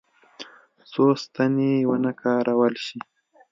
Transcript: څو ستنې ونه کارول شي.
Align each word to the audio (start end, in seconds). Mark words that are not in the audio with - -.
څو 0.91 1.05
ستنې 1.23 1.71
ونه 1.89 2.11
کارول 2.21 2.73
شي. 2.85 2.99